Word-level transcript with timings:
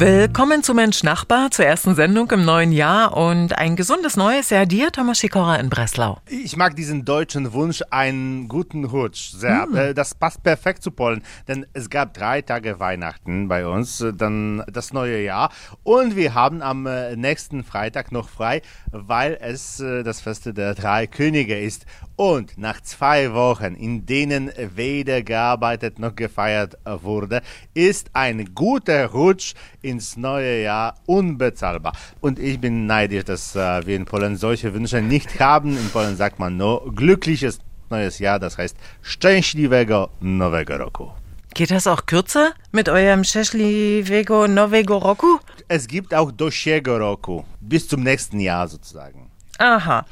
Willkommen 0.00 0.62
zu 0.62 0.74
Mensch 0.74 1.02
Nachbar, 1.02 1.50
zur 1.50 1.64
ersten 1.64 1.96
Sendung 1.96 2.30
im 2.30 2.44
neuen 2.44 2.70
Jahr 2.70 3.16
und 3.16 3.58
ein 3.58 3.74
gesundes 3.74 4.16
neues 4.16 4.48
Jahr 4.50 4.64
dir, 4.64 4.92
Thomas 4.92 5.18
Schikora 5.18 5.56
in 5.56 5.70
Breslau. 5.70 6.18
Ich 6.28 6.56
mag 6.56 6.76
diesen 6.76 7.04
deutschen 7.04 7.52
Wunsch, 7.52 7.82
einen 7.90 8.46
guten 8.46 8.84
Rutsch 8.84 9.32
sehr. 9.32 9.66
Mm. 9.66 9.96
Das 9.96 10.14
passt 10.14 10.44
perfekt 10.44 10.84
zu 10.84 10.92
Polen, 10.92 11.24
denn 11.48 11.66
es 11.72 11.90
gab 11.90 12.14
drei 12.14 12.42
Tage 12.42 12.78
Weihnachten 12.78 13.48
bei 13.48 13.66
uns, 13.66 14.00
äh, 14.00 14.12
dann 14.12 14.62
das 14.70 14.92
neue 14.92 15.20
Jahr 15.20 15.50
und 15.82 16.14
wir 16.14 16.32
haben 16.32 16.62
am 16.62 16.86
äh, 16.86 17.16
nächsten 17.16 17.64
Freitag 17.64 18.12
noch 18.12 18.28
frei, 18.28 18.62
weil 18.92 19.36
es 19.40 19.78
das 19.78 20.20
Fest 20.20 20.56
der 20.56 20.74
drei 20.74 21.08
Könige 21.08 21.58
ist. 21.58 21.86
Und 22.18 22.58
nach 22.58 22.80
zwei 22.80 23.32
Wochen, 23.32 23.76
in 23.76 24.04
denen 24.04 24.50
weder 24.74 25.22
gearbeitet 25.22 26.00
noch 26.00 26.16
gefeiert 26.16 26.76
wurde, 26.84 27.42
ist 27.74 28.10
ein 28.12 28.56
guter 28.56 29.06
Rutsch 29.06 29.54
ins 29.82 30.16
neue 30.16 30.62
Jahr 30.62 30.96
unbezahlbar. 31.06 31.92
Und 32.20 32.40
ich 32.40 32.60
bin 32.60 32.86
neidisch, 32.86 33.22
dass 33.22 33.54
äh, 33.54 33.86
wir 33.86 33.94
in 33.94 34.04
Polen 34.04 34.36
solche 34.36 34.74
Wünsche 34.74 35.00
nicht 35.00 35.38
haben. 35.38 35.76
In 35.78 35.90
Polen 35.90 36.16
sagt 36.16 36.40
man 36.40 36.56
nur 36.56 36.92
glückliches 36.92 37.60
neues 37.88 38.18
Jahr, 38.18 38.40
das 38.40 38.58
heißt 38.58 38.76
szczęśliwego 39.02 40.08
nowego 40.20 40.76
roku. 40.76 41.12
Geht 41.54 41.70
das 41.70 41.86
auch 41.86 42.04
kürzer 42.06 42.52
mit 42.72 42.88
eurem 42.88 43.22
szczęśliwego 43.22 44.48
nowego 44.48 44.98
roku? 44.98 45.38
Es 45.68 45.86
gibt 45.86 46.12
auch 46.12 46.32
dosiego 46.32 46.98
roku, 46.98 47.44
bis 47.60 47.86
zum 47.86 48.02
nächsten 48.02 48.40
Jahr 48.40 48.66
sozusagen. 48.66 49.27
Aha. 49.60 50.04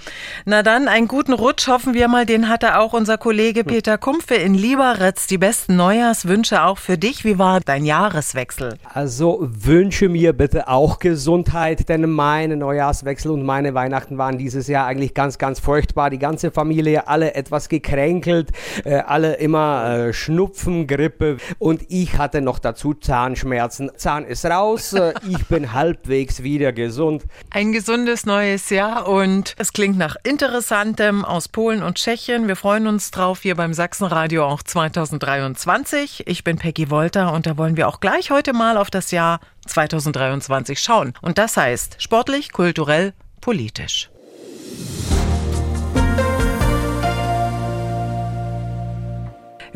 Na 0.44 0.64
dann, 0.64 0.88
einen 0.88 1.06
guten 1.06 1.32
Rutsch 1.32 1.68
hoffen 1.68 1.94
wir 1.94 2.08
mal, 2.08 2.26
den 2.26 2.48
hatte 2.48 2.80
auch 2.80 2.92
unser 2.92 3.16
Kollege 3.16 3.62
Peter 3.62 3.96
Kumpfe 3.96 4.34
in 4.34 4.54
Lieberitz. 4.54 5.28
Die 5.28 5.38
besten 5.38 5.76
Neujahrswünsche 5.76 6.64
auch 6.64 6.78
für 6.78 6.98
dich. 6.98 7.24
Wie 7.24 7.38
war 7.38 7.60
dein 7.60 7.84
Jahreswechsel? 7.84 8.76
Also 8.92 9.38
wünsche 9.40 10.08
mir 10.08 10.32
bitte 10.32 10.66
auch 10.66 10.98
Gesundheit, 10.98 11.88
denn 11.88 12.10
meine 12.10 12.56
Neujahrswechsel 12.56 13.30
und 13.30 13.44
meine 13.44 13.72
Weihnachten 13.72 14.18
waren 14.18 14.36
dieses 14.36 14.66
Jahr 14.66 14.86
eigentlich 14.86 15.14
ganz, 15.14 15.38
ganz 15.38 15.60
furchtbar. 15.60 16.10
Die 16.10 16.18
ganze 16.18 16.50
Familie, 16.50 17.06
alle 17.06 17.34
etwas 17.34 17.68
gekränkelt, 17.68 18.50
äh, 18.84 18.96
alle 18.96 19.34
immer 19.34 20.08
äh, 20.08 20.12
Schnupfen, 20.12 20.88
Grippe 20.88 21.36
und 21.60 21.82
ich 21.88 22.18
hatte 22.18 22.40
noch 22.40 22.58
dazu 22.58 22.94
Zahnschmerzen. 22.94 23.92
Zahn 23.96 24.24
ist 24.24 24.44
raus, 24.44 24.92
äh, 24.94 25.14
ich 25.28 25.46
bin 25.46 25.72
halbwegs 25.72 26.42
wieder 26.42 26.72
gesund. 26.72 27.22
Ein 27.50 27.70
gesundes 27.70 28.26
neues 28.26 28.70
Jahr 28.70 29.06
und 29.08 29.35
und 29.36 29.54
es 29.58 29.74
klingt 29.74 29.98
nach 29.98 30.16
Interessantem 30.22 31.22
aus 31.22 31.48
Polen 31.48 31.82
und 31.82 31.98
Tschechien. 31.98 32.48
Wir 32.48 32.56
freuen 32.56 32.86
uns 32.86 33.10
drauf 33.10 33.42
hier 33.42 33.54
beim 33.54 33.74
Sachsenradio 33.74 34.46
auch 34.46 34.62
2023. 34.62 36.26
Ich 36.26 36.42
bin 36.42 36.56
Peggy 36.56 36.88
Wolter 36.88 37.34
und 37.34 37.44
da 37.44 37.58
wollen 37.58 37.76
wir 37.76 37.86
auch 37.86 38.00
gleich 38.00 38.30
heute 38.30 38.54
mal 38.54 38.78
auf 38.78 38.88
das 38.88 39.10
Jahr 39.10 39.40
2023 39.66 40.80
schauen. 40.80 41.12
Und 41.20 41.36
das 41.36 41.58
heißt 41.58 41.96
sportlich, 41.98 42.50
kulturell, 42.50 43.12
politisch. 43.42 44.08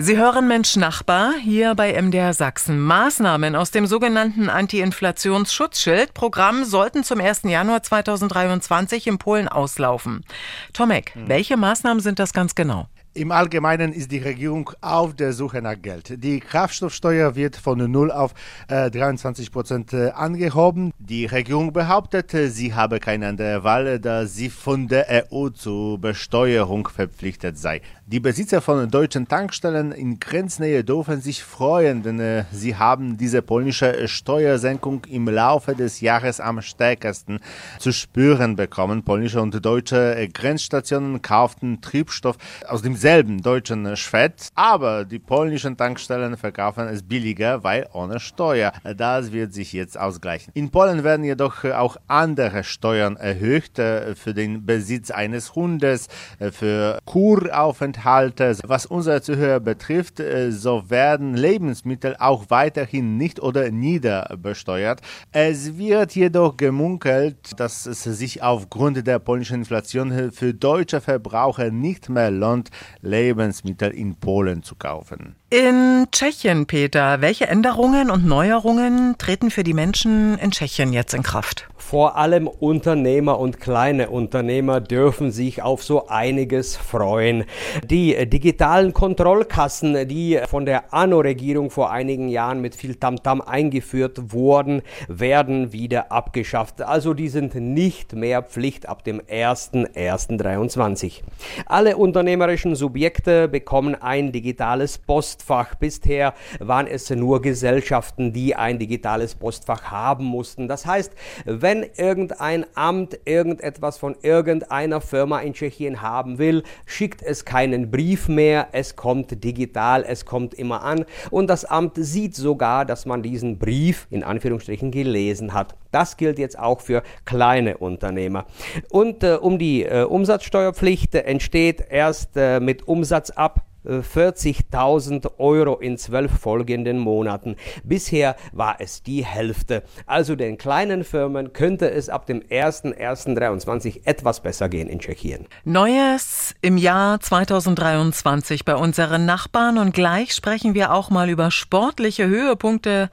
Sie 0.03 0.17
hören 0.17 0.49
Mensch 0.49 0.77
Nachbar 0.77 1.35
hier 1.35 1.75
bei 1.75 2.01
MDR 2.01 2.33
Sachsen. 2.33 2.81
Maßnahmen 2.81 3.55
aus 3.55 3.71
dem 3.71 3.87
sogenannten 3.87 4.49
Anti-Inflations-Schutzschild-Programm 4.49 6.65
sollten 6.65 7.05
zum 7.05 7.21
1. 7.21 7.43
Januar 7.43 7.83
2023 7.83 9.09
in 9.09 9.19
Polen 9.19 9.47
auslaufen. 9.47 10.25
Tomek, 10.73 11.15
mhm. 11.15 11.29
welche 11.29 11.59
Maßnahmen 11.59 12.01
sind 12.01 12.19
das 12.19 12.33
ganz 12.33 12.55
genau? 12.55 12.89
Im 13.13 13.33
Allgemeinen 13.33 13.93
ist 13.93 14.13
die 14.13 14.19
Regierung 14.19 14.71
auf 14.81 15.17
der 15.17 15.33
Suche 15.33 15.61
nach 15.61 15.75
Geld. 15.83 16.23
Die 16.23 16.39
Kraftstoffsteuer 16.39 17.35
wird 17.35 17.57
von 17.57 17.91
0 17.91 18.13
auf 18.13 18.35
äh, 18.69 18.89
23 18.89 19.51
Prozent 19.51 19.93
äh, 19.93 20.11
angehoben. 20.11 20.93
Die 21.01 21.27
Regierung 21.27 21.73
behauptet, 21.73 22.31
sie 22.31 22.73
habe 22.73 23.01
keine 23.01 23.27
andere 23.27 23.65
Wahl, 23.65 23.99
da 23.99 24.27
sie 24.27 24.49
von 24.49 24.87
der 24.87 25.27
EU 25.33 25.49
zur 25.49 25.99
Besteuerung 25.99 26.87
verpflichtet 26.87 27.59
sei. 27.59 27.83
Die 28.07 28.21
Besitzer 28.21 28.61
von 28.61 28.89
deutschen 28.89 29.27
Tankstellen 29.27 29.91
in 29.91 30.21
Grenznähe 30.21 30.85
dürfen 30.85 31.21
sich 31.21 31.43
freuen, 31.43 32.05
denn 32.05 32.21
äh, 32.21 32.45
sie 32.53 32.77
haben 32.77 33.17
diese 33.17 33.43
polnische 33.43 34.07
Steuersenkung 34.07 35.05
im 35.09 35.29
Laufe 35.29 35.75
des 35.75 36.01
Jahres 36.01 36.39
am 36.39 36.63
stärksten 36.63 37.41
zu 37.81 37.91
spüren 37.93 38.55
bekommen. 38.55 39.03
Polnische 39.03 39.41
und 39.41 39.65
deutsche 39.65 40.17
äh, 40.17 40.29
Grenzstationen 40.29 41.23
kauften 41.23 41.81
Triebstoff 41.81 42.37
aus 42.69 42.83
dem 42.83 43.00
selben 43.01 43.41
deutschen 43.41 43.97
Schwert, 43.97 44.51
aber 44.55 45.07
die 45.07 45.19
polnischen 45.19 45.79
Tankstellen 45.79 46.37
verkaufen 46.37 46.87
es 46.89 47.03
billiger, 47.03 47.65
weil 47.65 47.89
ohne 47.95 48.21
Steuer. 48.21 48.73
Das 48.97 49.33
wird 49.33 49.55
sich 49.55 49.73
jetzt 49.73 49.99
ausgleichen. 49.99 50.53
In 50.55 50.71
Polen 50.71 51.03
werden 51.03 51.25
jedoch 51.25 51.65
auch 51.65 51.97
andere 52.09 52.63
Steuern 52.63 53.17
erhöht 53.17 53.79
äh, 53.79 54.15
für 54.15 54.35
den 54.35 54.67
Besitz 54.67 55.11
eines 55.11 55.55
Hundes, 55.55 56.09
äh, 56.39 56.51
für 56.51 56.99
Kuraufenthalte. 57.07 58.59
Was 58.65 58.85
unsere 58.85 59.23
Zuhörer 59.23 59.61
betrifft, 59.61 60.21
äh, 60.21 60.53
so 60.53 60.91
werden 60.91 61.35
Lebensmittel 61.35 62.17
auch 62.19 62.51
weiterhin 62.51 63.17
nicht 63.17 63.41
oder 63.41 63.71
nieder 63.71 64.37
besteuert. 64.37 65.01
Es 65.33 65.79
wird 65.79 66.15
jedoch 66.15 66.59
gemunkelt, 66.59 67.59
dass 67.59 67.87
es 67.87 68.03
sich 68.03 68.43
aufgrund 68.43 69.07
der 69.07 69.19
polnischen 69.19 69.61
Inflation 69.61 70.33
für 70.33 70.53
deutsche 70.53 71.01
Verbraucher 71.01 71.71
nicht 71.71 72.11
mehr 72.11 72.31
lohnt, 72.31 72.69
Lebensmittel 73.03 73.91
in 73.91 74.17
Polen 74.17 74.63
zu 74.63 74.75
kaufen. 74.75 75.37
In 75.51 76.07
Tschechien, 76.13 76.67
Peter, 76.67 77.21
welche 77.21 77.47
Änderungen 77.49 78.11
und 78.11 78.27
Neuerungen 78.27 79.17
treten 79.19 79.51
für 79.51 79.65
die 79.65 79.75
Menschen 79.75 80.39
in 80.39 80.51
Tschechien 80.51 80.93
jetzt 80.93 81.15
in 81.15 81.23
Kraft? 81.23 81.69
Vor 81.91 82.17
allem 82.17 82.47
Unternehmer 82.47 83.41
und 83.41 83.59
kleine 83.59 84.11
Unternehmer 84.11 84.81
dürfen 84.81 85.33
sich 85.33 85.63
auf 85.63 85.83
so 85.83 86.07
einiges 86.07 86.77
freuen. 86.77 87.43
Die 87.85 88.29
digitalen 88.29 88.93
Kontrollkassen, 88.93 90.07
die 90.07 90.39
von 90.49 90.67
der 90.67 90.95
ANO-Regierung 90.95 91.71
vor 91.71 91.91
einigen 91.91 92.29
Jahren 92.29 92.61
mit 92.61 92.77
viel 92.77 92.95
Tamtam 92.95 93.41
-Tam 93.41 93.49
eingeführt 93.49 94.33
wurden, 94.33 94.83
werden 95.09 95.73
wieder 95.73 96.13
abgeschafft. 96.13 96.81
Also 96.81 97.13
die 97.13 97.29
sind 97.29 97.57
nicht 97.57 98.15
mehr 98.15 98.45
Pflicht 98.45 98.89
ab 98.89 99.03
dem 99.03 99.21
01.01.23. 99.23 101.23
Alle 101.67 101.97
unternehmerischen 101.97 102.77
Subjekte 102.77 103.49
bekommen 103.49 103.97
ein 103.97 104.31
digitales 104.31 104.99
Post 104.99 105.41
Postfach. 105.41 105.75
Bisher 105.75 106.35
waren 106.59 106.87
es 106.87 107.11
nur 107.11 107.43
Gesellschaften, 107.43 108.33
die 108.33 108.55
ein 108.55 108.79
digitales 108.79 109.35
Postfach 109.35 109.91
haben 109.91 110.25
mussten. 110.25 110.69
Das 110.69 110.87
heißt, 110.87 111.13
wenn 111.45 111.80
irgendein 111.97 112.67
Amt 112.75 113.19
irgendetwas 113.25 113.99
von 113.99 114.17
irgendeiner 114.23 115.01
Firma 115.01 115.41
in 115.41 115.55
Tschechien 115.55 116.03
haben 116.03 116.39
will, 116.39 116.63
schickt 116.87 117.23
es 117.23 117.45
keinen 117.45 117.91
Brief 117.91 118.29
mehr, 118.29 118.69
es 118.73 118.97
kommt 118.97 119.45
digital, 119.45 120.05
es 120.07 120.25
kommt 120.25 120.55
immer 120.55 120.83
an 120.83 121.05
und 121.31 121.49
das 121.49 121.65
Amt 121.65 121.93
sieht 121.97 122.35
sogar, 122.35 122.85
dass 122.85 123.07
man 123.07 123.23
diesen 123.23 123.59
Brief 123.59 124.07
in 124.11 124.25
Anführungsstrichen 124.25 124.91
gelesen 124.91 125.55
hat. 125.55 125.75
Das 125.91 126.17
gilt 126.17 126.39
jetzt 126.39 126.59
auch 126.59 126.81
für 126.81 127.03
kleine 127.25 127.79
Unternehmer. 127.79 128.47
Und 128.91 129.25
äh, 129.25 129.35
um 129.35 129.59
die 129.59 129.85
äh, 129.85 130.05
Umsatzsteuerpflicht 130.05 131.15
äh, 131.15 131.21
entsteht 131.23 131.85
erst 131.89 132.37
äh, 132.37 132.61
mit 132.61 132.87
Umsatz 132.87 133.31
ab 133.31 133.65
40.000 133.87 135.39
Euro 135.39 135.77
in 135.77 135.99
zwölf 135.99 136.31
folgenden 136.39 136.99
Monaten. 136.99 137.57
Bisher 137.85 138.37
war 138.53 138.77
es 138.79 139.03
die 139.03 139.25
Hälfte. 139.25 139.83
Also 140.07 140.37
den 140.37 140.59
kleinen 140.59 141.05
Firmen 141.05 141.53
könnte 141.53 141.91
es 141.91 142.09
ab 142.09 142.27
dem 142.27 142.41
01.01.23 142.41 144.03
etwas 144.05 144.41
besser 144.41 144.69
gehen 144.69 144.89
in 144.89 144.99
Tschechien. 144.99 145.47
Neues 145.65 146.55
im 146.61 146.77
Jahr 146.77 147.21
2023 147.21 148.65
bei 148.65 148.77
unseren 148.77 149.27
Nachbarn 149.27 149.79
und 149.79 149.95
gleich 149.95 150.35
sprechen 150.35 150.75
wir 150.75 150.93
auch 150.93 151.11
mal 151.11 151.31
über 151.31 151.51
sportliche 151.51 152.27
Höhepunkte 152.27 153.11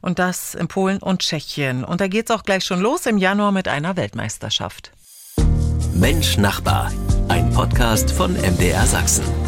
und 0.00 0.18
das 0.18 0.54
in 0.54 0.68
Polen 0.68 0.98
und 0.98 1.20
Tschechien. 1.20 1.84
Und 1.84 2.00
da 2.00 2.08
geht 2.08 2.30
es 2.30 2.36
auch 2.36 2.44
gleich 2.44 2.64
schon 2.64 2.80
los 2.80 3.06
im 3.06 3.18
Januar 3.18 3.52
mit 3.52 3.68
einer 3.68 3.96
Weltmeisterschaft. 3.96 4.92
Mensch 5.94 6.38
Nachbar, 6.38 6.90
ein 7.28 7.50
Podcast 7.50 8.10
von 8.10 8.34
MDR 8.34 8.84
Sachsen. 8.84 9.43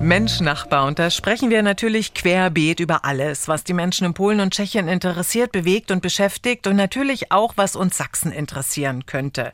Mensch 0.00 0.40
Nachbar 0.40 0.86
und 0.86 0.98
da 0.98 1.10
sprechen 1.10 1.48
wir 1.48 1.62
natürlich 1.62 2.12
querbeet 2.12 2.80
über 2.80 3.04
alles, 3.06 3.48
was 3.48 3.64
die 3.64 3.72
Menschen 3.72 4.04
in 4.06 4.12
Polen 4.14 4.40
und 4.40 4.52
Tschechien 4.52 4.88
interessiert, 4.88 5.52
bewegt 5.52 5.90
und 5.90 6.02
beschäftigt 6.02 6.66
und 6.66 6.76
natürlich 6.76 7.32
auch, 7.32 7.54
was 7.56 7.76
uns 7.76 7.96
Sachsen 7.96 8.30
interessieren 8.30 9.06
könnte. 9.06 9.52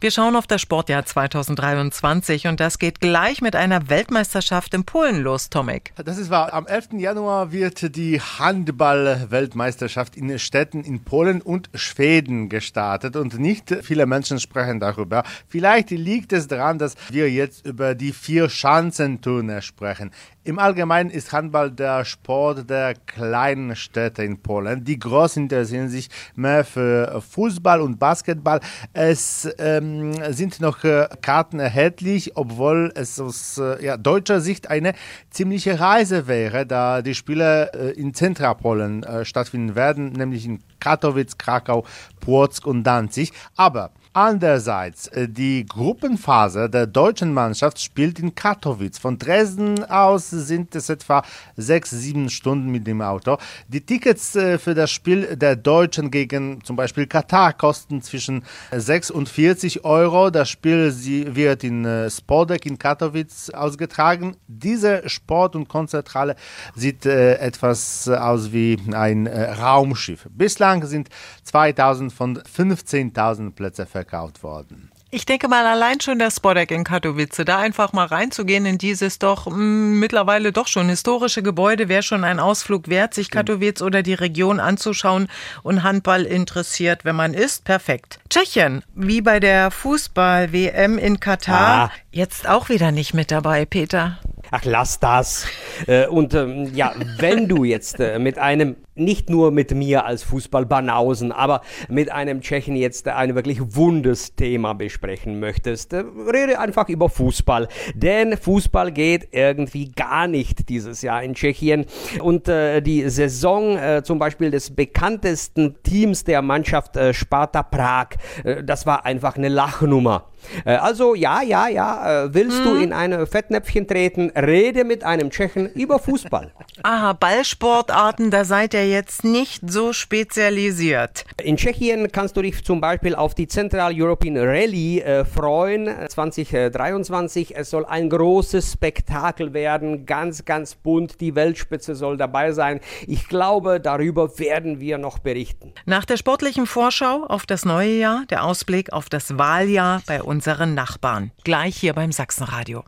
Wir 0.00 0.10
schauen 0.10 0.34
auf 0.34 0.48
das 0.48 0.60
Sportjahr 0.60 1.06
2023 1.06 2.48
und 2.48 2.58
das 2.58 2.78
geht 2.80 3.00
gleich 3.00 3.40
mit 3.40 3.54
einer 3.54 3.88
Weltmeisterschaft 3.88 4.74
in 4.74 4.84
Polen 4.84 5.22
los, 5.22 5.50
Tomek. 5.50 5.92
Das 6.04 6.18
ist 6.18 6.30
wahr. 6.30 6.52
Am 6.52 6.66
11. 6.66 6.88
Januar 6.98 7.52
wird 7.52 7.94
die 7.96 8.20
Handball-Weltmeisterschaft 8.20 10.16
in 10.16 10.36
Städten 10.40 10.82
in 10.82 11.04
Polen 11.04 11.40
und 11.40 11.70
Schweden 11.74 12.48
gestartet 12.48 13.14
und 13.14 13.38
nicht 13.38 13.74
viele 13.82 14.06
Menschen 14.06 14.40
sprechen 14.40 14.80
darüber. 14.80 15.22
Vielleicht 15.48 15.90
liegt 15.90 16.32
es 16.32 16.48
daran, 16.48 16.78
dass 16.78 16.96
wir 17.08 17.30
jetzt 17.30 17.64
über 17.64 17.94
die 17.94 18.12
vier 18.12 18.50
Schanzenturner 18.50 19.62
sprechen 19.62 19.75
sprechen. 19.76 20.10
Im 20.42 20.58
Allgemeinen 20.58 21.10
ist 21.10 21.32
Handball 21.32 21.70
der 21.70 22.06
Sport 22.06 22.70
der 22.70 22.94
kleinen 22.94 23.76
Städte 23.76 24.24
in 24.24 24.40
Polen. 24.40 24.84
Die 24.84 24.98
Großen 24.98 25.42
interessieren 25.42 25.90
sich 25.90 26.08
mehr 26.34 26.64
für 26.64 27.20
Fußball 27.20 27.82
und 27.82 27.98
Basketball. 27.98 28.60
Es 28.94 29.46
ähm, 29.58 30.14
sind 30.32 30.60
noch 30.60 30.82
äh, 30.84 31.08
Karten 31.20 31.58
erhältlich, 31.58 32.36
obwohl 32.36 32.90
es 32.94 33.20
aus 33.20 33.58
äh, 33.58 33.84
ja, 33.84 33.98
deutscher 33.98 34.40
Sicht 34.40 34.70
eine 34.70 34.94
ziemliche 35.30 35.78
Reise 35.78 36.26
wäre, 36.26 36.64
da 36.64 37.02
die 37.02 37.14
Spiele 37.14 37.70
äh, 37.74 37.90
in 38.00 38.14
Zentrapolen 38.14 39.02
äh, 39.02 39.26
stattfinden 39.26 39.74
werden, 39.74 40.12
nämlich 40.12 40.46
in 40.46 40.60
Katowice, 40.80 41.36
Krakau, 41.36 41.84
Płock 42.20 42.64
und 42.64 42.84
Danzig. 42.84 43.32
Aber 43.56 43.90
Andererseits, 44.16 45.08
äh, 45.08 45.28
die 45.28 45.66
Gruppenphase 45.66 46.70
der 46.70 46.86
deutschen 46.86 47.34
Mannschaft 47.34 47.78
spielt 47.78 48.18
in 48.18 48.34
Katowice. 48.34 48.98
Von 48.98 49.18
Dresden 49.18 49.84
aus 49.84 50.30
sind 50.30 50.74
es 50.74 50.88
etwa 50.88 51.22
sechs, 51.58 51.90
sieben 51.90 52.30
Stunden 52.30 52.70
mit 52.70 52.86
dem 52.86 53.02
Auto. 53.02 53.36
Die 53.68 53.82
Tickets 53.82 54.34
äh, 54.34 54.56
für 54.56 54.74
das 54.74 54.90
Spiel 54.90 55.36
der 55.36 55.54
Deutschen 55.54 56.10
gegen 56.10 56.64
zum 56.64 56.76
Beispiel 56.76 57.06
Katar 57.06 57.52
kosten 57.52 58.00
zwischen 58.00 58.42
6 58.72 59.10
und 59.10 59.28
40 59.28 59.84
Euro. 59.84 60.30
Das 60.30 60.48
Spiel 60.48 60.94
wird 61.34 61.62
in 61.62 61.84
äh, 61.84 62.08
Spodek 62.08 62.64
in 62.64 62.78
Katowice 62.78 63.50
ausgetragen. 63.50 64.38
Diese 64.48 65.06
Sport- 65.10 65.56
und 65.56 65.68
Konzerthalle 65.68 66.36
sieht 66.74 67.04
etwas 67.04 68.08
aus 68.08 68.50
wie 68.52 68.78
ein 68.92 69.26
Raumschiff. 69.26 70.26
Bislang 70.30 70.86
sind 70.86 71.10
2000 71.42 72.10
von 72.10 72.38
15.000 72.38 73.50
Plätze 73.50 73.84
verkauft 73.84 74.05
verkauft 74.06 74.42
worden. 74.42 74.90
Ich 75.10 75.24
denke 75.24 75.46
mal, 75.48 75.64
allein 75.64 76.00
schon 76.00 76.18
der 76.18 76.30
Spodek 76.30 76.72
in 76.72 76.82
Katowice, 76.82 77.42
da 77.46 77.58
einfach 77.58 77.92
mal 77.92 78.06
reinzugehen 78.06 78.66
in 78.66 78.76
dieses 78.76 79.18
doch 79.18 79.46
mh, 79.46 79.56
mm, 79.56 80.00
mittlerweile 80.00 80.52
doch 80.52 80.66
schon 80.66 80.88
historische 80.88 81.42
Gebäude, 81.42 81.88
wäre 81.88 82.02
schon 82.02 82.24
ein 82.24 82.40
Ausflug 82.40 82.88
wert, 82.88 83.14
sich 83.14 83.30
Katowice 83.30 83.82
oder 83.82 84.02
die 84.02 84.14
Region 84.14 84.58
anzuschauen 84.58 85.28
und 85.62 85.84
Handball 85.84 86.24
interessiert, 86.24 87.04
wenn 87.04 87.16
man 87.16 87.34
ist. 87.34 87.64
Perfekt. 87.64 88.18
Tschechien, 88.28 88.82
wie 88.94 89.22
bei 89.22 89.38
der 89.38 89.70
Fußball-WM 89.70 90.98
in 90.98 91.20
Katar, 91.20 91.90
ah. 91.90 91.92
jetzt 92.10 92.48
auch 92.48 92.68
wieder 92.68 92.90
nicht 92.90 93.14
mit 93.14 93.30
dabei, 93.30 93.64
Peter. 93.64 94.18
Ach, 94.50 94.64
lass 94.64 95.00
das. 95.00 95.46
Äh, 95.86 96.06
und 96.08 96.34
ähm, 96.34 96.74
ja, 96.74 96.94
wenn 97.18 97.48
du 97.48 97.64
jetzt 97.64 98.00
äh, 98.00 98.18
mit 98.18 98.38
einem 98.38 98.76
nicht 98.96 99.30
nur 99.30 99.50
mit 99.50 99.74
mir 99.74 100.04
als 100.04 100.22
Fußballbanausen, 100.24 101.32
aber 101.32 101.60
mit 101.88 102.10
einem 102.10 102.40
Tschechen 102.40 102.76
jetzt 102.76 103.08
ein 103.08 103.34
wirklich 103.34 103.76
wundes 103.76 104.34
Thema 104.34 104.74
besprechen 104.74 105.40
möchtest. 105.40 105.92
Äh, 105.92 106.04
rede 106.32 106.58
einfach 106.58 106.88
über 106.88 107.08
Fußball, 107.08 107.68
denn 107.94 108.36
Fußball 108.36 108.92
geht 108.92 109.28
irgendwie 109.32 109.90
gar 109.90 110.26
nicht 110.26 110.68
dieses 110.68 111.02
Jahr 111.02 111.22
in 111.22 111.34
Tschechien 111.34 111.86
und 112.20 112.48
äh, 112.48 112.80
die 112.80 113.08
Saison 113.08 113.76
äh, 113.76 114.02
zum 114.02 114.18
Beispiel 114.18 114.50
des 114.50 114.74
bekanntesten 114.74 115.76
Teams 115.82 116.24
der 116.24 116.42
Mannschaft 116.42 116.96
äh, 116.96 117.12
Sparta 117.12 117.62
Prag, 117.62 118.08
äh, 118.44 118.62
das 118.62 118.86
war 118.86 119.04
einfach 119.04 119.36
eine 119.36 119.48
Lachnummer. 119.48 120.26
Äh, 120.64 120.76
also 120.76 121.14
ja, 121.14 121.42
ja, 121.42 121.68
ja, 121.68 122.28
willst 122.32 122.58
hm. 122.58 122.64
du 122.64 122.74
in 122.76 122.92
ein 122.92 123.26
Fettnäpfchen 123.26 123.86
treten, 123.86 124.30
rede 124.30 124.84
mit 124.84 125.04
einem 125.04 125.30
Tschechen 125.30 125.70
über 125.72 125.98
Fußball. 125.98 126.52
Aha, 126.82 127.12
Ballsportarten, 127.14 128.30
da 128.30 128.44
seid 128.44 128.74
ihr 128.74 128.85
jetzt 128.88 129.24
nicht 129.24 129.62
so 129.70 129.92
spezialisiert. 129.92 131.24
In 131.42 131.56
Tschechien 131.56 132.10
kannst 132.10 132.36
du 132.36 132.42
dich 132.42 132.64
zum 132.64 132.80
Beispiel 132.80 133.14
auf 133.14 133.34
die 133.34 133.46
Central 133.46 133.92
European 133.94 134.36
Rally 134.36 135.00
äh, 135.00 135.24
freuen 135.24 135.88
2023. 136.08 137.56
Es 137.56 137.70
soll 137.70 137.84
ein 137.84 138.08
großes 138.08 138.72
Spektakel 138.72 139.52
werden, 139.52 140.06
ganz, 140.06 140.44
ganz 140.44 140.74
bunt. 140.74 141.20
Die 141.20 141.34
Weltspitze 141.34 141.94
soll 141.94 142.16
dabei 142.16 142.52
sein. 142.52 142.80
Ich 143.06 143.28
glaube, 143.28 143.80
darüber 143.80 144.38
werden 144.38 144.80
wir 144.80 144.98
noch 144.98 145.18
berichten. 145.18 145.72
Nach 145.84 146.04
der 146.04 146.16
sportlichen 146.16 146.66
Vorschau 146.66 147.24
auf 147.28 147.46
das 147.46 147.64
neue 147.64 147.98
Jahr, 147.98 148.24
der 148.30 148.44
Ausblick 148.44 148.92
auf 148.92 149.08
das 149.08 149.38
Wahljahr 149.38 150.02
bei 150.06 150.22
unseren 150.22 150.74
Nachbarn. 150.74 151.30
Gleich 151.44 151.76
hier 151.76 151.94
beim 151.94 152.12
Sachsenradio. 152.12 152.84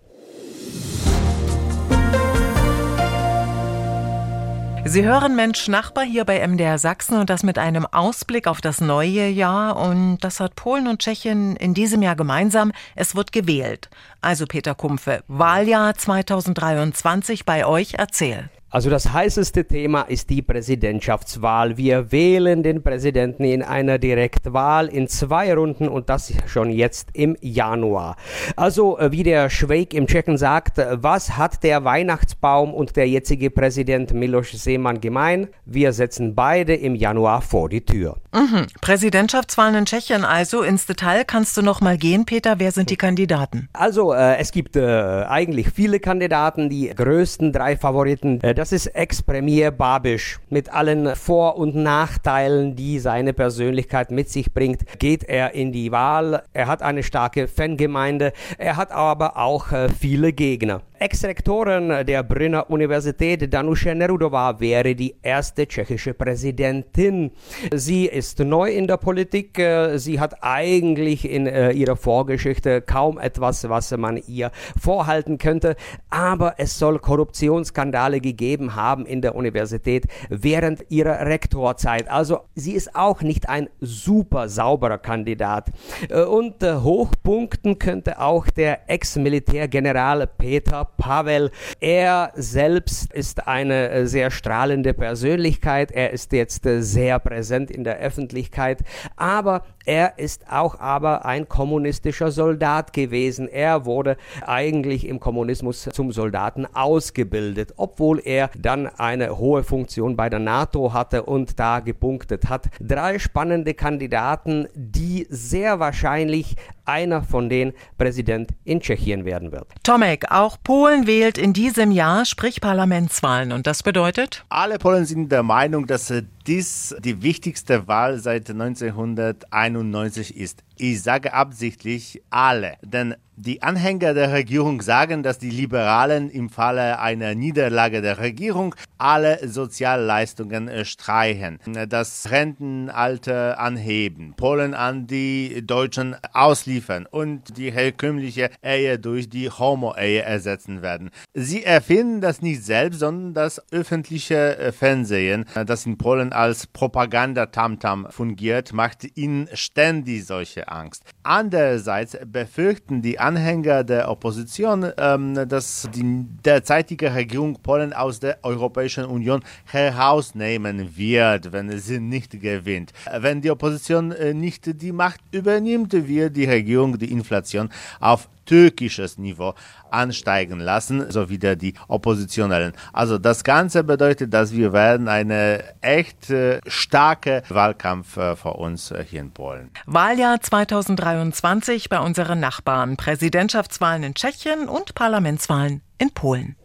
Sie 4.88 5.04
hören 5.04 5.36
Mensch 5.36 5.68
Nachbar 5.68 6.04
hier 6.04 6.24
bei 6.24 6.46
MDR 6.46 6.78
Sachsen 6.78 7.18
und 7.18 7.28
das 7.28 7.42
mit 7.42 7.58
einem 7.58 7.84
Ausblick 7.84 8.46
auf 8.46 8.62
das 8.62 8.80
neue 8.80 9.28
Jahr. 9.28 9.76
Und 9.76 10.20
das 10.20 10.40
hat 10.40 10.56
Polen 10.56 10.86
und 10.86 11.00
Tschechien 11.00 11.56
in 11.56 11.74
diesem 11.74 12.00
Jahr 12.00 12.16
gemeinsam. 12.16 12.72
Es 12.94 13.14
wird 13.14 13.30
gewählt. 13.30 13.90
Also 14.22 14.46
Peter 14.46 14.74
Kumpfe, 14.74 15.22
Wahljahr 15.28 15.94
2023 15.94 17.44
bei 17.44 17.66
euch, 17.66 17.96
erzähl. 17.98 18.48
Also 18.70 18.90
das 18.90 19.14
heißeste 19.14 19.64
Thema 19.64 20.02
ist 20.02 20.28
die 20.28 20.42
Präsidentschaftswahl. 20.42 21.78
Wir 21.78 22.12
wählen 22.12 22.62
den 22.62 22.82
Präsidenten 22.82 23.44
in 23.44 23.62
einer 23.62 23.98
Direktwahl 23.98 24.88
in 24.88 25.08
zwei 25.08 25.54
Runden 25.54 25.88
und 25.88 26.10
das 26.10 26.34
schon 26.46 26.68
jetzt 26.68 27.08
im 27.14 27.34
Januar. 27.40 28.16
Also 28.56 28.98
äh, 28.98 29.10
wie 29.10 29.22
der 29.22 29.48
Schweig 29.48 29.94
im 29.94 30.06
Tschechen 30.06 30.36
sagt, 30.36 30.76
was 30.76 31.38
hat 31.38 31.64
der 31.64 31.84
Weihnachtsbaum 31.84 32.74
und 32.74 32.96
der 32.96 33.08
jetzige 33.08 33.48
Präsident 33.48 34.12
Miloš 34.12 34.52
Seemann 34.52 35.00
gemein? 35.00 35.48
Wir 35.64 35.94
setzen 35.94 36.34
beide 36.34 36.74
im 36.74 36.94
Januar 36.94 37.40
vor 37.40 37.70
die 37.70 37.86
Tür. 37.86 38.18
Mhm. 38.34 38.66
Präsidentschaftswahlen 38.82 39.76
in 39.76 39.86
Tschechien 39.86 40.26
also. 40.26 40.60
Ins 40.60 40.84
Detail 40.84 41.24
kannst 41.24 41.56
du 41.56 41.62
noch 41.62 41.80
mal 41.80 41.96
gehen, 41.96 42.26
Peter. 42.26 42.58
Wer 42.58 42.72
sind 42.72 42.90
die 42.90 42.96
Kandidaten? 42.96 43.70
Also 43.72 44.12
äh, 44.12 44.36
es 44.36 44.52
gibt 44.52 44.76
äh, 44.76 45.24
eigentlich 45.26 45.70
viele 45.70 46.00
Kandidaten. 46.00 46.68
Die 46.68 46.92
größten 46.94 47.50
drei 47.54 47.78
Favoriten 47.78 48.42
äh, 48.42 48.57
das 48.58 48.72
ist 48.72 48.88
Ex-Premier 48.88 49.70
Babisch. 49.70 50.40
Mit 50.50 50.72
allen 50.72 51.14
Vor- 51.14 51.58
und 51.58 51.76
Nachteilen, 51.76 52.74
die 52.74 52.98
seine 52.98 53.32
Persönlichkeit 53.32 54.10
mit 54.10 54.30
sich 54.30 54.52
bringt, 54.52 54.98
geht 54.98 55.22
er 55.22 55.54
in 55.54 55.70
die 55.70 55.92
Wahl. 55.92 56.42
Er 56.52 56.66
hat 56.66 56.82
eine 56.82 57.04
starke 57.04 57.46
Fangemeinde. 57.46 58.32
Er 58.58 58.76
hat 58.76 58.90
aber 58.90 59.36
auch 59.36 59.70
äh, 59.70 59.88
viele 59.88 60.32
Gegner. 60.32 60.82
Ex-Rektorin 61.00 62.04
der 62.06 62.24
Brünner 62.24 62.68
Universität 62.70 63.52
Danuše 63.52 63.94
Nerudová 63.94 64.58
wäre 64.58 64.96
die 64.96 65.14
erste 65.22 65.66
tschechische 65.68 66.12
Präsidentin. 66.12 67.30
Sie 67.72 68.06
ist 68.06 68.40
neu 68.40 68.72
in 68.72 68.88
der 68.88 68.96
Politik. 68.96 69.58
Äh, 69.60 69.98
sie 69.98 70.18
hat 70.18 70.42
eigentlich 70.42 71.30
in 71.30 71.46
äh, 71.46 71.70
ihrer 71.70 71.94
Vorgeschichte 71.94 72.82
kaum 72.82 73.18
etwas, 73.18 73.68
was 73.68 73.96
man 73.96 74.20
ihr 74.26 74.50
vorhalten 74.80 75.38
könnte. 75.38 75.76
Aber 76.10 76.54
es 76.58 76.76
soll 76.76 76.98
Korruptionsskandale 76.98 78.20
gegeben 78.20 78.74
haben 78.74 79.06
in 79.06 79.22
der 79.22 79.36
Universität 79.36 80.06
während 80.28 80.84
ihrer 80.88 81.26
Rektorzeit. 81.26 82.10
Also 82.10 82.40
sie 82.56 82.72
ist 82.72 82.96
auch 82.96 83.22
nicht 83.22 83.48
ein 83.48 83.68
super 83.80 84.48
sauberer 84.48 84.98
Kandidat. 84.98 85.68
Äh, 86.08 86.22
und 86.22 86.62
hochpunkten 86.62 87.78
könnte 87.78 88.20
auch 88.20 88.48
der 88.48 88.90
Ex-Militärgeneral 88.90 90.26
Peter 90.26 90.87
Pavel. 90.96 91.50
Er 91.80 92.32
selbst 92.34 93.12
ist 93.12 93.46
eine 93.46 93.90
äh, 93.90 94.06
sehr 94.06 94.30
strahlende 94.30 94.94
Persönlichkeit. 94.94 95.92
Er 95.92 96.10
ist 96.10 96.32
jetzt 96.32 96.66
äh, 96.66 96.82
sehr 96.82 97.18
präsent 97.18 97.70
in 97.70 97.84
der 97.84 97.98
Öffentlichkeit, 97.98 98.80
aber 99.16 99.64
er 99.88 100.18
ist 100.18 100.50
auch 100.50 100.78
aber 100.80 101.24
ein 101.24 101.48
kommunistischer 101.48 102.30
Soldat 102.30 102.92
gewesen. 102.92 103.48
Er 103.48 103.86
wurde 103.86 104.18
eigentlich 104.46 105.06
im 105.06 105.18
Kommunismus 105.18 105.88
zum 105.92 106.12
Soldaten 106.12 106.66
ausgebildet, 106.66 107.72
obwohl 107.78 108.20
er 108.22 108.50
dann 108.58 108.86
eine 108.86 109.38
hohe 109.38 109.64
Funktion 109.64 110.14
bei 110.14 110.28
der 110.28 110.40
NATO 110.40 110.92
hatte 110.92 111.22
und 111.22 111.58
da 111.58 111.80
gepunktet 111.80 112.50
hat. 112.50 112.66
Drei 112.80 113.18
spannende 113.18 113.72
Kandidaten, 113.72 114.68
die 114.74 115.26
sehr 115.30 115.80
wahrscheinlich 115.80 116.56
einer 116.88 117.22
von 117.22 117.48
den 117.48 117.72
Präsident 117.98 118.50
in 118.64 118.80
Tschechien 118.80 119.24
werden 119.24 119.52
wird. 119.52 119.68
Tomek, 119.82 120.30
auch 120.30 120.56
Polen 120.62 121.06
wählt 121.06 121.38
in 121.38 121.52
diesem 121.52 121.92
Jahr, 121.92 122.24
sprich 122.24 122.60
Parlamentswahlen. 122.60 123.52
Und 123.52 123.66
das 123.66 123.82
bedeutet? 123.82 124.44
Alle 124.48 124.78
Polen 124.78 125.04
sind 125.04 125.30
der 125.30 125.42
Meinung, 125.42 125.86
dass 125.86 126.12
dies 126.46 126.96
die 127.00 127.22
wichtigste 127.22 127.86
Wahl 127.86 128.18
seit 128.18 128.50
1991 128.50 130.36
ist. 130.36 130.64
Ich 130.80 131.02
sage 131.02 131.32
absichtlich 131.34 132.22
alle, 132.30 132.76
denn 132.82 133.16
Die 133.40 133.62
Anhänger 133.62 134.14
der 134.14 134.32
Regierung 134.32 134.82
sagen, 134.82 135.22
dass 135.22 135.38
die 135.38 135.50
Liberalen 135.50 136.28
im 136.28 136.50
Falle 136.50 136.98
einer 136.98 137.36
Niederlage 137.36 138.02
der 138.02 138.18
Regierung 138.18 138.74
alle 138.98 139.48
Sozialleistungen 139.48 140.84
streichen, 140.84 141.60
das 141.88 142.32
Rentenalter 142.32 143.60
anheben, 143.60 144.34
Polen 144.36 144.74
an 144.74 145.06
die 145.06 145.64
Deutschen 145.64 146.16
ausliefern 146.32 147.06
und 147.08 147.56
die 147.56 147.70
herkömmliche 147.70 148.50
Ehe 148.60 148.98
durch 148.98 149.28
die 149.30 149.48
Homo-Ehe 149.48 150.22
ersetzen 150.22 150.82
werden. 150.82 151.10
Sie 151.32 151.62
erfinden 151.62 152.20
das 152.20 152.42
nicht 152.42 152.64
selbst, 152.64 152.98
sondern 152.98 153.34
das 153.34 153.62
öffentliche 153.70 154.72
Fernsehen, 154.76 155.44
das 155.64 155.86
in 155.86 155.96
Polen 155.96 156.32
als 156.32 156.66
Propaganda-Tamtam 156.66 158.08
fungiert, 158.10 158.72
macht 158.72 159.16
ihnen 159.16 159.48
ständig 159.52 160.26
solche 160.26 160.67
Angst. 160.72 161.02
Andererseits 161.22 162.16
befürchten 162.26 163.02
die 163.02 163.18
Anhänger 163.18 163.84
der 163.84 164.10
Opposition, 164.10 164.90
ähm, 164.96 165.48
dass 165.48 165.88
die 165.94 166.26
derzeitige 166.44 167.14
Regierung 167.14 167.58
Polen 167.62 167.92
aus 167.92 168.20
der 168.20 168.38
Europäischen 168.42 169.04
Union 169.04 169.42
herausnehmen 169.64 170.96
wird, 170.96 171.52
wenn 171.52 171.76
sie 171.78 172.00
nicht 172.00 172.40
gewinnt. 172.40 172.92
Wenn 173.12 173.40
die 173.40 173.50
Opposition 173.50 174.12
äh, 174.12 174.34
nicht 174.34 174.80
die 174.82 174.92
Macht 174.92 175.20
übernimmt, 175.30 175.92
wird 175.92 176.36
die 176.36 176.44
Regierung 176.44 176.98
die 176.98 177.12
Inflation 177.12 177.68
auf 178.00 178.28
türkisches 178.48 179.18
Niveau 179.18 179.54
ansteigen 179.90 180.58
lassen, 180.58 181.10
so 181.10 181.28
wie 181.28 181.38
die 181.38 181.74
Oppositionellen. 181.86 182.72
Also 182.92 183.18
das 183.18 183.44
Ganze 183.44 183.84
bedeutet, 183.84 184.32
dass 184.32 184.52
wir 184.52 184.72
werden 184.72 185.08
eine 185.08 185.62
echt 185.80 186.30
äh, 186.30 186.60
starke 186.66 187.42
Wahlkampf 187.48 188.16
äh, 188.16 188.36
vor 188.36 188.58
uns 188.58 188.90
äh, 188.90 189.04
hier 189.08 189.20
in 189.20 189.32
Polen. 189.32 189.70
Wahljahr 189.86 190.40
2023 190.40 191.88
bei 191.88 192.00
unseren 192.00 192.40
Nachbarn, 192.40 192.96
Präsidentschaftswahlen 192.96 194.02
in 194.02 194.14
Tschechien 194.14 194.68
und 194.68 194.94
Parlamentswahlen 194.94 195.82
in 195.98 196.10
Polen. 196.10 196.56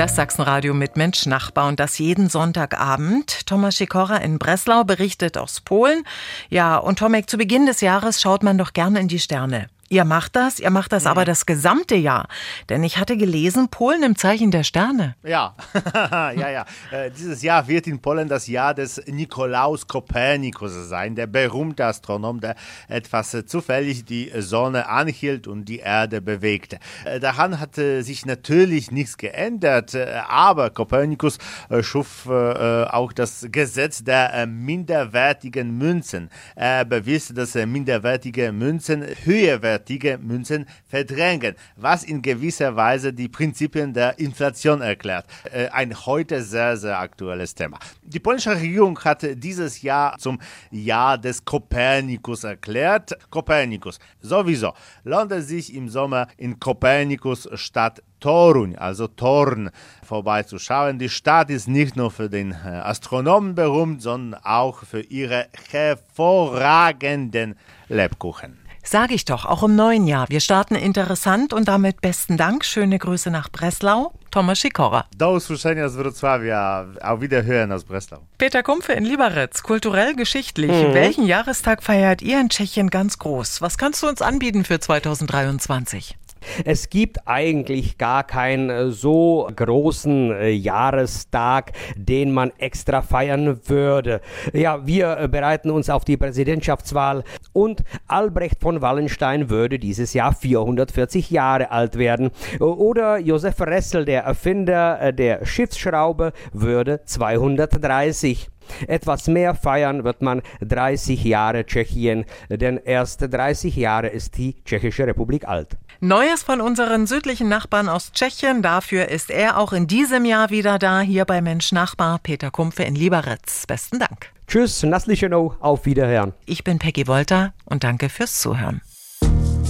Das 0.00 0.16
Sachsenradio 0.16 0.72
mit 0.72 0.96
Mensch 0.96 1.26
Nachbar 1.26 1.68
und 1.68 1.78
das 1.78 1.98
jeden 1.98 2.30
Sonntagabend. 2.30 3.46
Thomas 3.46 3.76
Sikora 3.76 4.16
in 4.16 4.38
Breslau 4.38 4.82
berichtet 4.82 5.36
aus 5.36 5.60
Polen. 5.60 6.04
Ja, 6.48 6.78
und 6.78 6.98
Tomek, 6.98 7.28
zu 7.28 7.36
Beginn 7.36 7.66
des 7.66 7.82
Jahres 7.82 8.18
schaut 8.18 8.42
man 8.42 8.56
doch 8.56 8.72
gerne 8.72 8.98
in 8.98 9.08
die 9.08 9.18
Sterne. 9.18 9.68
Ihr 9.92 10.04
macht 10.04 10.36
das, 10.36 10.60
ihr 10.60 10.70
macht 10.70 10.92
das 10.92 11.04
aber 11.04 11.24
das 11.24 11.46
gesamte 11.46 11.96
Jahr. 11.96 12.28
Denn 12.68 12.84
ich 12.84 12.98
hatte 12.98 13.16
gelesen, 13.16 13.70
Polen 13.70 14.04
im 14.04 14.14
Zeichen 14.14 14.52
der 14.52 14.62
Sterne. 14.62 15.16
Ja, 15.24 15.56
ja, 15.92 16.48
ja. 16.48 16.64
Äh, 16.92 17.10
dieses 17.10 17.42
Jahr 17.42 17.66
wird 17.66 17.88
in 17.88 18.00
Polen 18.00 18.28
das 18.28 18.46
Jahr 18.46 18.72
des 18.72 19.04
Nikolaus 19.08 19.88
Kopernikus 19.88 20.70
sein, 20.88 21.16
der 21.16 21.26
berühmte 21.26 21.86
Astronom, 21.86 22.40
der 22.40 22.54
etwas 22.86 23.36
zufällig 23.46 24.04
die 24.04 24.30
Sonne 24.36 24.88
anhielt 24.88 25.48
und 25.48 25.64
die 25.64 25.80
Erde 25.80 26.20
bewegte. 26.20 26.78
Äh, 27.04 27.18
daran 27.18 27.58
hatte 27.58 28.04
sich 28.04 28.24
natürlich 28.24 28.92
nichts 28.92 29.18
geändert, 29.18 29.96
äh, 29.96 30.20
aber 30.28 30.70
Kopernikus 30.70 31.38
schuf 31.80 32.28
auch 32.28 33.12
das 33.12 33.46
Gesetz 33.50 34.04
der 34.04 34.46
minderwertigen 34.46 35.76
Münzen. 35.76 36.30
Er 36.54 36.84
bewies, 36.84 37.32
dass 37.34 37.54
minderwertige 37.54 38.52
Münzen 38.52 39.04
höherwertig 39.24 39.79
gegenwärtige 39.84 40.18
Münzen 40.18 40.66
verdrängen, 40.86 41.54
was 41.76 42.04
in 42.04 42.22
gewisser 42.22 42.76
Weise 42.76 43.12
die 43.12 43.28
Prinzipien 43.28 43.92
der 43.92 44.18
Inflation 44.18 44.80
erklärt. 44.80 45.26
Äh, 45.52 45.68
ein 45.68 45.94
heute 46.06 46.42
sehr, 46.42 46.76
sehr 46.76 46.98
aktuelles 46.98 47.54
Thema. 47.54 47.78
Die 48.02 48.20
polnische 48.20 48.50
Regierung 48.52 48.98
hat 49.00 49.26
dieses 49.34 49.82
Jahr 49.82 50.16
zum 50.18 50.38
Jahr 50.70 51.18
des 51.18 51.44
Kopernikus 51.44 52.44
erklärt. 52.44 53.16
Kopernikus 53.30 53.98
sowieso 54.20 54.72
lohnt 55.04 55.32
sich 55.42 55.74
im 55.74 55.88
Sommer 55.88 56.26
in 56.36 56.58
Kopernikus 56.58 57.48
Stadt 57.54 58.02
Toruń, 58.20 58.76
also 58.76 59.06
Torn, 59.08 59.70
vorbeizuschauen. 60.04 60.98
Die 60.98 61.08
Stadt 61.08 61.48
ist 61.50 61.68
nicht 61.68 61.96
nur 61.96 62.10
für 62.10 62.28
den 62.28 62.52
äh, 62.52 62.68
Astronomen 62.68 63.54
berühmt, 63.54 64.02
sondern 64.02 64.38
auch 64.44 64.84
für 64.84 65.00
ihre 65.00 65.48
hervorragenden 65.70 67.56
Lebkuchen. 67.88 68.69
Sag 68.82 69.10
ich 69.10 69.24
doch, 69.24 69.44
auch 69.44 69.62
im 69.62 69.76
neuen 69.76 70.06
Jahr. 70.06 70.26
Wir 70.28 70.40
starten 70.40 70.74
interessant 70.74 71.52
und 71.52 71.68
damit 71.68 72.00
besten 72.00 72.36
Dank. 72.36 72.64
Schöne 72.64 72.98
Grüße 72.98 73.30
nach 73.30 73.50
Breslau. 73.50 74.12
Thomas 74.30 74.60
Sikora. 74.60 75.06
Do 75.16 75.34
usłyszenia 75.34 75.88
z 75.88 75.96
Wrocławia. 75.96 76.86
Auf 77.02 77.20
Wiederhören 77.20 77.72
aus 77.72 77.84
Breslau. 77.84 78.20
Peter 78.38 78.62
Kumpfe 78.62 78.92
in 78.92 79.04
Liberec, 79.04 79.62
kulturell 79.62 80.14
geschichtlich. 80.14 80.70
Mhm. 80.70 80.94
Welchen 80.94 81.26
Jahrestag 81.26 81.82
feiert 81.82 82.22
ihr 82.22 82.40
in 82.40 82.48
Tschechien 82.48 82.90
ganz 82.90 83.18
groß? 83.18 83.60
Was 83.60 83.76
kannst 83.76 84.02
du 84.02 84.08
uns 84.08 84.22
anbieten 84.22 84.64
für 84.64 84.80
2023? 84.80 86.16
Es 86.64 86.90
gibt 86.90 87.26
eigentlich 87.26 87.98
gar 87.98 88.24
keinen 88.24 88.70
äh, 88.70 88.90
so 88.90 89.48
großen 89.54 90.32
äh, 90.32 90.48
Jahrestag, 90.50 91.72
den 91.96 92.32
man 92.32 92.52
extra 92.58 93.02
feiern 93.02 93.60
würde. 93.68 94.20
Ja, 94.52 94.86
wir 94.86 95.18
äh, 95.18 95.28
bereiten 95.28 95.70
uns 95.70 95.90
auf 95.90 96.04
die 96.04 96.16
Präsidentschaftswahl 96.16 97.24
und 97.52 97.84
Albrecht 98.06 98.60
von 98.60 98.80
Wallenstein 98.80 99.50
würde 99.50 99.78
dieses 99.78 100.14
Jahr 100.14 100.32
440 100.32 101.30
Jahre 101.30 101.70
alt 101.70 101.98
werden. 101.98 102.30
Oder 102.58 103.18
Josef 103.18 103.60
Ressel, 103.60 104.04
der 104.04 104.22
Erfinder 104.22 105.12
der 105.12 105.44
Schiffsschraube, 105.44 106.32
würde 106.52 107.00
230. 107.04 108.50
Etwas 108.86 109.28
mehr 109.28 109.54
feiern 109.54 110.04
wird 110.04 110.22
man 110.22 110.42
30 110.60 111.24
Jahre 111.24 111.64
Tschechien, 111.66 112.24
denn 112.48 112.78
erst 112.78 113.22
30 113.32 113.76
Jahre 113.76 114.08
ist 114.08 114.36
die 114.36 114.62
Tschechische 114.64 115.06
Republik 115.06 115.46
alt. 115.46 115.76
Neues 116.02 116.42
von 116.42 116.62
unseren 116.62 117.06
südlichen 117.06 117.50
Nachbarn 117.50 117.90
aus 117.90 118.12
Tschechien. 118.12 118.62
Dafür 118.62 119.08
ist 119.08 119.30
er 119.30 119.58
auch 119.58 119.74
in 119.74 119.86
diesem 119.86 120.24
Jahr 120.24 120.48
wieder 120.48 120.78
da, 120.78 121.00
hier 121.00 121.26
bei 121.26 121.42
Mensch 121.42 121.72
Nachbar 121.72 122.18
Peter 122.22 122.50
Kumpfe 122.50 122.84
in 122.84 122.94
Liberec. 122.94 123.40
Besten 123.68 123.98
Dank. 123.98 124.32
Tschüss, 124.48 124.82
Naslichenow, 124.82 125.56
auf 125.60 125.84
Wiederhören. 125.84 126.32
Ich 126.46 126.64
bin 126.64 126.78
Peggy 126.78 127.06
Wolter 127.06 127.52
und 127.66 127.84
danke 127.84 128.08
fürs 128.08 128.40
Zuhören. 128.40 128.80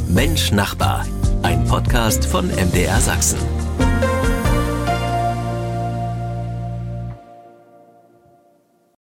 Mensch 0.07 0.53
Nachbar, 0.53 1.05
ein 1.43 1.65
Podcast 1.65 2.25
von 2.25 2.47
MDR 2.47 3.01
Sachsen. 3.01 3.60